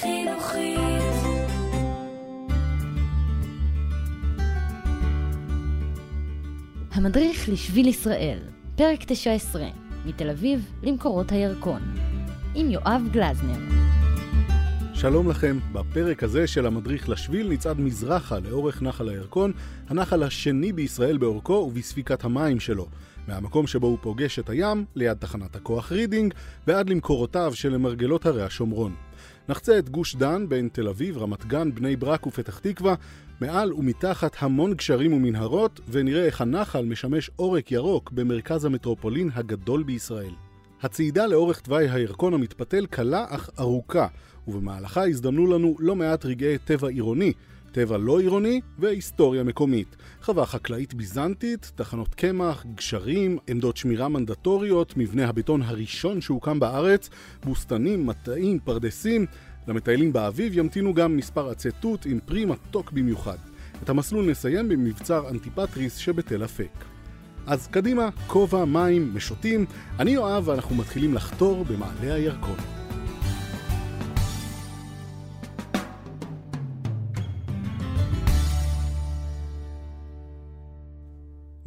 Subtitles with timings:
[0.00, 0.78] חינוכית.
[6.92, 8.38] המדריך לשביל ישראל,
[8.76, 9.66] פרק 19,
[10.06, 11.80] מתל אביב למקורות הירקון,
[12.54, 13.58] עם יואב גלזנר.
[14.94, 19.52] שלום לכם, בפרק הזה של המדריך לשביל נצעד מזרחה לאורך נחל הירקון,
[19.88, 22.86] הנחל השני בישראל באורכו ובספיקת המים שלו.
[23.28, 26.34] מהמקום שבו הוא פוגש את הים, ליד תחנת הכוח רידינג,
[26.66, 29.07] ועד למקורותיו של מרגלות הרי השומרון.
[29.48, 32.94] נחצה את גוש דן בין תל אביב, רמת גן, בני ברק ופתח תקווה,
[33.40, 40.32] מעל ומתחת המון גשרים ומנהרות, ונראה איך הנחל משמש עורק ירוק במרכז המטרופולין הגדול בישראל.
[40.82, 44.06] הצעידה לאורך תוואי הירקון המתפתל קלה אך ארוכה,
[44.48, 47.32] ובמהלכה הזדמנו לנו לא מעט רגעי טבע עירוני,
[47.72, 49.96] טבע לא עירוני והיסטוריה מקומית.
[50.22, 57.10] חווה חקלאית ביזנטית, תחנות קמח, גשרים, עמדות שמירה מנדטוריות, מבנה הבטון הראשון שהוקם בארץ,
[57.44, 59.26] בוסתנים, מטעים, פרדסים.
[59.68, 63.36] למטיילים באביב ימתינו גם מספר עצי תות עם פרי מתוק במיוחד.
[63.82, 66.84] את המסלול נסיים במבצר אנטיפטריס שבתל אפק.
[67.46, 69.66] אז קדימה, כובע, מים, משוטים.
[69.98, 72.77] אני יואב ואנחנו מתחילים לחתור במעלה הירקון.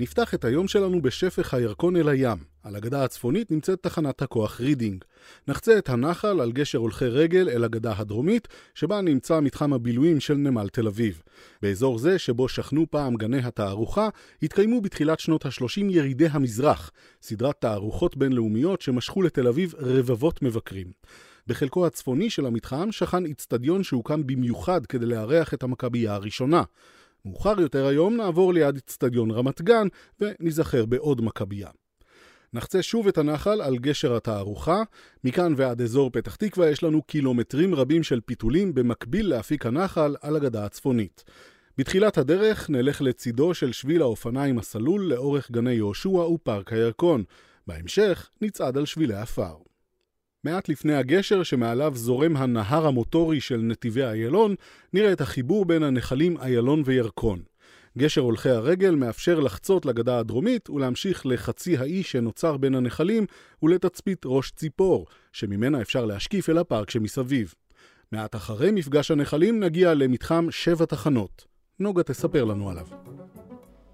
[0.02, 2.38] נפתח את היום שלנו בשפך הירקון אל הים.
[2.63, 5.03] על הגדה הצפונית נמצאת תחנת הכוח רידינג.
[5.47, 10.33] נחצה את הנחל על גשר הולכי רגל אל הגדה הדרומית, שבה נמצא מתחם הבילויים של
[10.33, 11.22] נמל תל אביב.
[11.61, 14.09] באזור זה, שבו שכנו פעם גני התערוכה,
[14.44, 16.91] התקיימו בתחילת שנות ה-30 ירידי המזרח,
[17.22, 20.91] סדרת תערוכות בינלאומיות שמשכו לתל אביב רבבות מבקרים.
[21.47, 26.63] בחלקו הצפוני של המתחם שכן איצטדיון שהוקם במיוחד כדי לארח את המכבייה הראשונה.
[27.25, 29.88] מאוחר יותר היום נעבור ליד אצטדיון רמת גן
[30.19, 31.69] ונזכר בעוד מכבייה.
[32.53, 34.83] נחצה שוב את הנחל על גשר התערוכה,
[35.23, 40.36] מכאן ועד אזור פתח תקווה יש לנו קילומטרים רבים של פיתולים במקביל לאפיק הנחל על
[40.36, 41.23] הגדה הצפונית.
[41.78, 47.24] בתחילת הדרך נלך לצידו של שביל האופניים הסלול לאורך גני יהושע ופארק הירקון.
[47.68, 49.70] בהמשך נצעד על שבילי עפר.
[50.44, 54.56] מעט לפני הגשר שמעליו זורם הנהר המוטורי של נתיבי איילון,
[54.94, 57.40] נראה את החיבור בין הנחלים איילון וירקון.
[57.97, 63.25] גשר הולכי הרגל מאפשר לחצות לגדה הדרומית ולהמשיך לחצי האי שנוצר בין הנחלים
[63.63, 67.53] ולתצפית ראש ציפור, שממנה אפשר להשקיף אל הפארק שמסביב.
[68.12, 71.46] מעט אחרי מפגש הנחלים נגיע למתחם שבע תחנות.
[71.80, 72.88] נוגה תספר לנו עליו.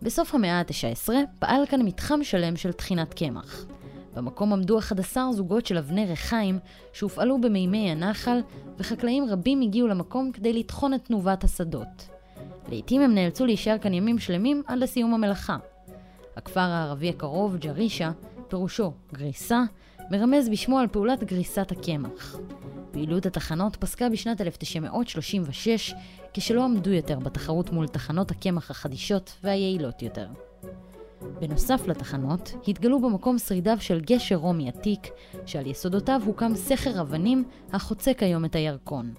[0.01, 1.09] בסוף המאה ה-19
[1.39, 3.76] פעל כאן מתחם שלם של טחינת קמח.
[4.17, 6.59] במקום עמדו 11 זוגות של אבני ריחיים
[6.93, 8.39] שהופעלו במימי הנחל,
[8.77, 12.09] וחקלאים רבים הגיעו למקום כדי לטחון את תנובת השדות.
[12.71, 15.57] לעתים הם נאלצו להישאר כאן ימים שלמים עד לסיום המלאכה.
[16.37, 18.11] הכפר הערבי הקרוב, ג'רישה,
[18.47, 19.63] פירושו גריסה,
[20.11, 22.37] מרמז בשמו על פעולת גריסת הקמח.
[22.91, 25.93] פעילות התחנות פסקה בשנת 1936,
[26.33, 30.27] כשלא עמדו יותר בתחרות מול תחנות הקמח החדישות והיעילות יותר.
[31.21, 35.07] בנוסף לתחנות, התגלו במקום שרידיו של גשר רומי עתיק,
[35.45, 39.13] שעל יסודותיו הוקם סכר אבנים החוצה כיום את הירקון.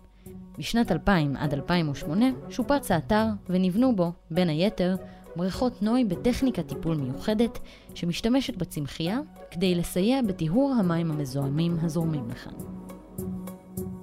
[0.58, 4.96] משנת 2000 עד 2008 שופץ האתר ונבנו בו, בין היתר,
[5.36, 7.58] בריכות נוי בטכניקת טיפול מיוחדת,
[7.94, 9.18] שמשתמשת בצמחייה
[9.50, 12.77] כדי לסייע בטיהור המים המזוהמים הזורמים לכאן.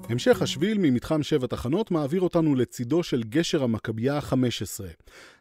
[0.10, 4.84] המשך השביל ממתחם שבע תחנות מעביר אותנו לצידו של גשר המכבייה ה-15.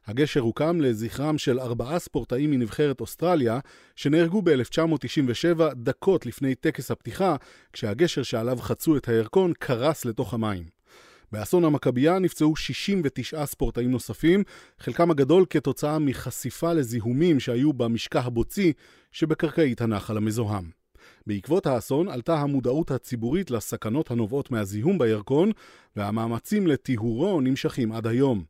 [0.07, 3.59] הגשר הוקם לזכרם של ארבעה ספורטאים מנבחרת אוסטרליה,
[3.97, 7.37] שנהרגו ב-1997 דקות לפני טקס הפתיחה,
[7.73, 10.65] כשהגשר שעליו חצו את הירקון קרס לתוך המים.
[11.33, 14.43] באסון המכבייה נפצעו 69 ספורטאים נוספים,
[14.79, 18.73] חלקם הגדול כתוצאה מחשיפה לזיהומים שהיו במשקע הבוצי
[19.13, 20.84] שבקרקעית הנחל המזוהם.
[21.27, 25.51] בעקבות האסון עלתה המודעות הציבורית לסכנות הנובעות מהזיהום בירקון,
[25.97, 28.45] והמאמצים לטיהורו נמשכים עד היום.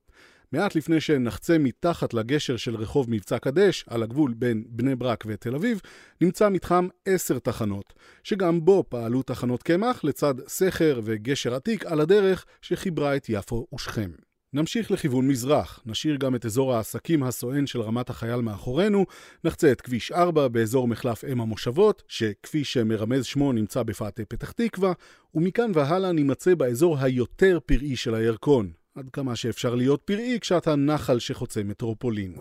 [0.53, 5.55] מעט לפני שנחצה מתחת לגשר של רחוב מבצע קדש, על הגבול בין בני ברק ותל
[5.55, 5.81] אביב,
[6.21, 7.93] נמצא מתחם עשר תחנות,
[8.23, 14.11] שגם בו פעלו תחנות קמח לצד סכר וגשר עתיק על הדרך שחיברה את יפו ושכם.
[14.55, 19.07] נמשיך לכיוון מזרח, נשאיר גם את אזור העסקים הסואן של רמת החייל מאחורינו,
[19.45, 24.93] נחצה את כביש 4 באזור מחלף אם המושבות, שכפי שמרמז שמו נמצא בפאתי פתח תקווה,
[25.35, 31.19] ומכאן והלאה נימצא באזור היותר פראי של הירקון, עד כמה שאפשר להיות פראי כשאתה נחל
[31.19, 32.35] שחוצה מטרופולין.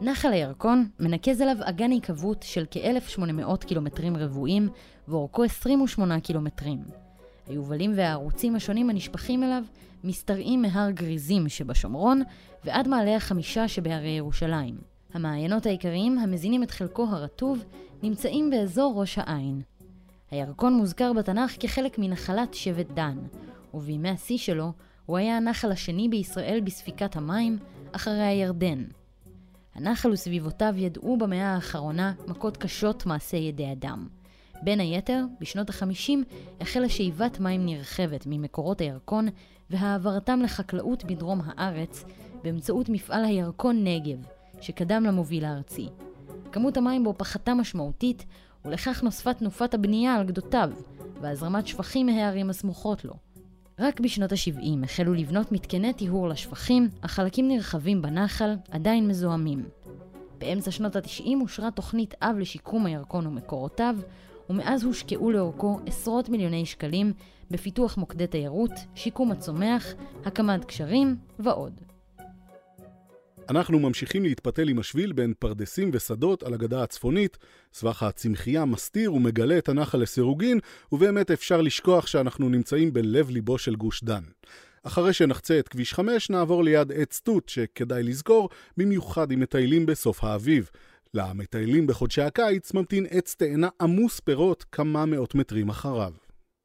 [0.00, 4.68] נחל הירקון מנקז עליו אגן היקוות של כ-1,800 קילומטרים רבועים
[5.08, 7.01] ואורכו 28 קילומטרים.
[7.48, 9.64] היובלים והערוצים השונים הנשפכים אליו
[10.04, 12.22] משתרעים מהר גריזים שבשומרון
[12.64, 14.76] ועד מעלה החמישה שבהרי ירושלים.
[15.14, 17.64] המעיינות העיקריים המזינים את חלקו הרטוב
[18.02, 19.62] נמצאים באזור ראש העין.
[20.30, 23.18] הירקון מוזכר בתנ"ך כחלק מנחלת שבט דן,
[23.74, 24.72] ובימי השיא שלו
[25.06, 27.58] הוא היה הנחל השני בישראל בספיקת המים,
[27.92, 28.84] אחרי הירדן.
[29.74, 34.08] הנחל וסביבותיו ידעו במאה האחרונה מכות קשות מעשי ידי אדם.
[34.62, 36.12] בין היתר, בשנות ה-50
[36.60, 39.28] החלה שאיבת מים נרחבת ממקורות הירקון
[39.70, 42.04] והעברתם לחקלאות בדרום הארץ
[42.42, 44.26] באמצעות מפעל הירקון נגב,
[44.60, 45.88] שקדם למוביל הארצי.
[46.52, 48.24] כמות המים בו פחתה משמעותית,
[48.64, 50.70] ולכך נוספה תנופת הבנייה על גדותיו,
[51.20, 53.14] והזרמת שפכים מהערים הסמוכות לו.
[53.78, 59.64] רק בשנות ה-70 החלו לבנות מתקני טיהור לשפכים, אך חלקים נרחבים בנחל עדיין מזוהמים.
[60.38, 63.96] באמצע שנות ה-90 אושרה תוכנית אב לשיקום הירקון ומקורותיו,
[64.50, 67.12] ומאז הושקעו לאורכו עשרות מיליוני שקלים
[67.50, 69.94] בפיתוח מוקדי תיירות, שיקום הצומח,
[70.24, 71.80] הקמת גשרים ועוד.
[73.48, 77.38] אנחנו ממשיכים להתפתל עם השביל בין פרדסים ושדות על הגדה הצפונית.
[77.72, 80.60] סבך הצמחייה מסתיר ומגלה את הנחל לסירוגין,
[80.92, 84.22] ובאמת אפשר לשכוח שאנחנו נמצאים בלב ליבו של גוש דן.
[84.82, 90.24] אחרי שנחצה את כביש 5, נעבור ליד עץ תות, שכדאי לזכור, במיוחד אם מטיילים בסוף
[90.24, 90.70] האביב.
[91.14, 96.12] למטיילים בחודשי הקיץ ממתין עץ תאנה עמוס פירות כמה מאות מטרים אחריו.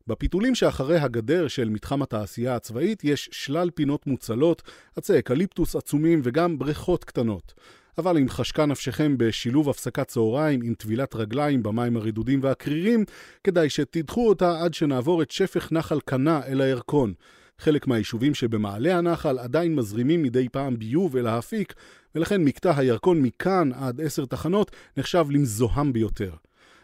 [0.08, 4.62] בפיתולים שאחרי הגדר של מתחם התעשייה הצבאית יש שלל פינות מוצלות,
[4.96, 7.54] עצי אקליפטוס עצומים וגם בריכות קטנות.
[7.98, 13.06] אבל אם חשקה נפשכם בשילוב הפסקת צהריים עם טבילת רגליים במים הרדודים והקרירים,
[13.44, 17.14] כדאי שתדחו אותה עד שנעבור את שפך נחל קנה אל הירקון.
[17.60, 21.74] חלק מהיישובים שבמעלה הנחל עדיין מזרימים מדי פעם ביוב אל האפיק,
[22.18, 26.32] ולכן מקטע הירקון מכאן עד עשר תחנות נחשב למזוהם ביותר.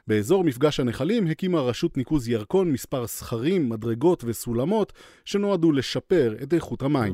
[0.08, 4.94] באזור מפגש הנחלים הקימה רשות ניקוז ירקון מספר סכרים, מדרגות וסולמות
[5.26, 7.14] שנועדו לשפר את איכות המים.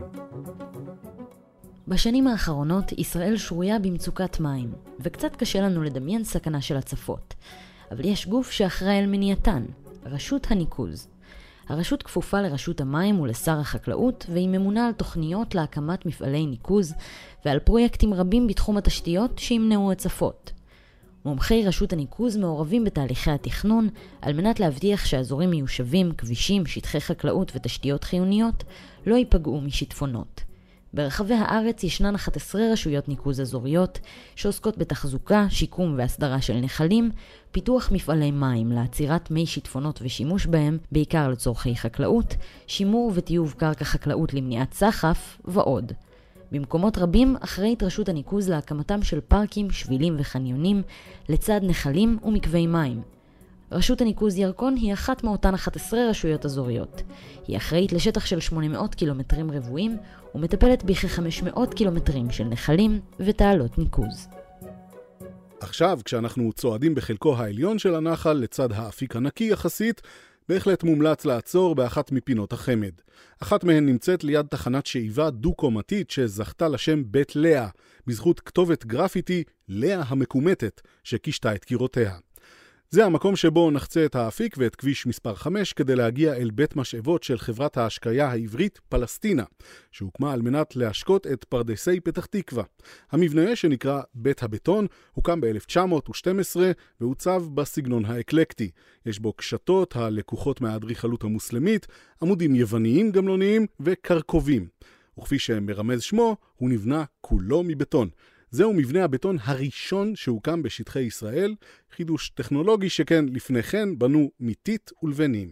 [1.87, 7.33] בשנים האחרונות ישראל שרויה במצוקת מים, וקצת קשה לנו לדמיין סכנה של הצפות.
[7.91, 9.65] אבל יש גוף שאחראי על מניעתן,
[10.05, 11.07] רשות הניקוז.
[11.69, 16.93] הרשות כפופה לרשות המים ולשר החקלאות, והיא ממונה על תוכניות להקמת מפעלי ניקוז
[17.45, 20.51] ועל פרויקטים רבים בתחום התשתיות שימנעו הצפות.
[21.25, 23.89] מומחי רשות הניקוז מעורבים בתהליכי התכנון
[24.21, 28.63] על מנת להבטיח שאזורים מיושבים, כבישים, שטחי חקלאות ותשתיות חיוניות
[29.05, 30.48] לא ייפגעו משיטפונות.
[30.93, 33.99] ברחבי הארץ ישנן 11 רשויות ניקוז אזוריות
[34.35, 37.11] שעוסקות בתחזוקה, שיקום והסדרה של נחלים,
[37.51, 42.35] פיתוח מפעלי מים לעצירת מי שיטפונות ושימוש בהם, בעיקר לצורכי חקלאות,
[42.67, 45.91] שימור וטיוב קרקע חקלאות למניעת סחף ועוד.
[46.51, 50.81] במקומות רבים אחראית רשות הניקוז להקמתם של פארקים, שבילים וחניונים,
[51.29, 53.01] לצד נחלים ומקווי מים.
[53.71, 57.01] רשות הניקוז ירקון היא אחת מאותן 11 רשויות אזוריות.
[57.47, 59.97] היא אחראית לשטח של 800 קילומטרים רבועים
[60.35, 64.27] ומטפלת בכ-500 קילומטרים של נחלים ותעלות ניקוז.
[65.59, 70.01] עכשיו, כשאנחנו צועדים בחלקו העליון של הנחל לצד האפיק הנקי יחסית,
[70.49, 72.93] בהחלט מומלץ לעצור באחת מפינות החמד.
[73.41, 77.67] אחת מהן נמצאת ליד תחנת שאיבה דו-קומתית שזכתה לשם בית לאה,
[78.07, 82.13] בזכות כתובת גרפיטי לאה המקומטת, שקישתה את קירותיה.
[82.91, 87.23] זה המקום שבו נחצה את האפיק ואת כביש מספר 5 כדי להגיע אל בית משאבות
[87.23, 89.43] של חברת ההשקיה העברית פלסטינה,
[89.91, 92.63] שהוקמה על מנת להשקות את פרדסי פתח תקווה.
[93.11, 96.59] המבנה, שנקרא בית הבטון, הוקם ב-1912
[97.01, 98.71] והוצב בסגנון האקלקטי.
[99.05, 101.87] יש בו קשתות הלקוחות מהאדריכלות המוסלמית,
[102.21, 104.67] עמודים יווניים גמלוניים וקרקובים.
[105.19, 108.09] וכפי שמרמז שמו, הוא נבנה כולו מבטון.
[108.51, 111.55] זהו מבנה הבטון הראשון שהוקם בשטחי ישראל,
[111.95, 115.49] חידוש טכנולוגי שכן לפני כן בנו מיתית ולבנים.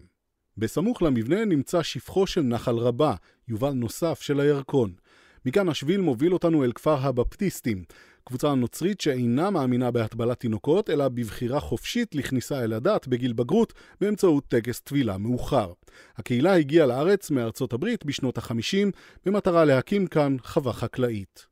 [0.58, 3.16] בסמוך למבנה נמצא שפחו של נחל רבה,
[3.48, 4.94] יובל נוסף של הירקון.
[5.46, 7.84] מכאן השביל מוביל אותנו אל כפר הבפטיסטים,
[8.28, 14.48] קבוצה נוצרית שאינה מאמינה בהטבלת תינוקות, אלא בבחירה חופשית לכניסה אל הדת בגיל בגרות באמצעות
[14.48, 15.74] טקס טבילה מאוחר.
[16.18, 18.92] הקהילה הגיעה לארץ מארצות הברית בשנות ה-50
[19.26, 21.47] במטרה להקים כאן חווה חקלאית.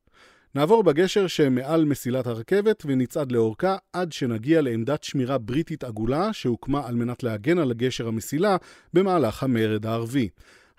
[0.55, 6.95] נעבור בגשר שמעל מסילת הרכבת ונצעד לאורכה עד שנגיע לעמדת שמירה בריטית עגולה שהוקמה על
[6.95, 8.57] מנת להגן על הגשר המסילה
[8.93, 10.29] במהלך המרד הערבי.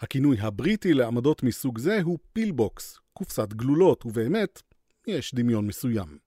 [0.00, 4.62] הכינוי הבריטי לעמדות מסוג זה הוא פילבוקס, קופסת גלולות, ובאמת,
[5.06, 6.18] יש דמיון מסוים.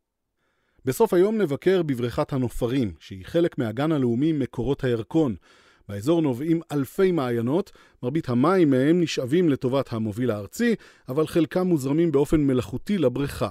[0.85, 5.35] בסוף היום נבקר בבריכת הנופרים, שהיא חלק מהגן הלאומי מקורות הירקון,
[5.89, 7.71] באזור נובעים אלפי מעיינות,
[8.03, 10.75] מרבית המים מהם נשאבים לטובת המוביל הארצי,
[11.09, 13.49] אבל חלקם מוזרמים באופן מלאכותי לבריכה.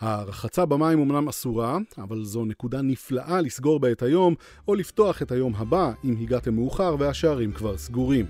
[0.00, 4.34] הרחצה במים אומנם אסורה, אבל זו נקודה נפלאה לסגור בה את היום,
[4.68, 8.26] או לפתוח את היום הבא אם הגעתם מאוחר והשערים כבר סגורים.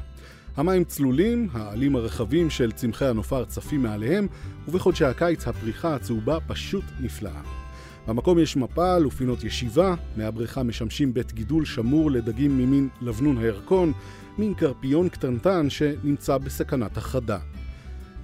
[0.56, 4.26] המים צלולים, העלים הרחבים של צמחי הנופר צפים מעליהם,
[4.68, 7.63] ובחודשי הקיץ הפריחה הצהובה פשוט נפלאה.
[8.08, 13.92] במקום יש מפל ופינות ישיבה, מי הבריכה משמשים בית גידול שמור לדגים ממין לבנון הירקון,
[14.38, 17.38] מין קרפיון קטנטן שנמצא בסכנת החדה.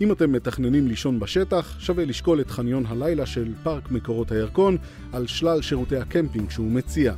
[0.01, 4.77] אם אתם מתכננים לישון בשטח, שווה לשקול את חניון הלילה של פארק מקורות הירקון
[5.13, 7.15] על שלל שירותי הקמפינג שהוא מציע.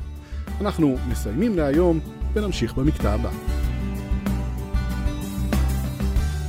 [0.61, 2.01] אנחנו מסיימים להיום
[2.33, 3.31] ונמשיך במקטע הבא.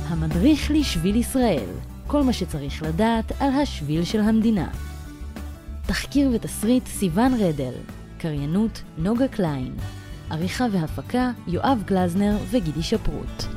[0.08, 1.70] המדריך לשביל ישראל,
[2.06, 4.93] כל מה שצריך לדעת על השביל של המדינה.
[5.86, 7.72] תחקיר ותסריט סיון רדל,
[8.18, 9.74] קריינות נוגה קליין,
[10.30, 13.53] עריכה והפקה יואב גלזנר וגידי שפרוט.